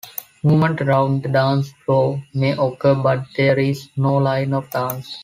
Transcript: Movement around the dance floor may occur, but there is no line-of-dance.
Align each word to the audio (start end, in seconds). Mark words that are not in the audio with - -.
Movement 0.41 0.81
around 0.81 1.21
the 1.21 1.29
dance 1.29 1.73
floor 1.85 2.23
may 2.33 2.53
occur, 2.53 2.95
but 2.95 3.27
there 3.37 3.59
is 3.59 3.89
no 3.95 4.15
line-of-dance. 4.17 5.19